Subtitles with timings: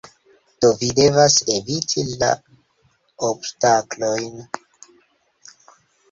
[0.63, 2.29] Do vi devas eviti la
[3.27, 4.41] obstaklojn.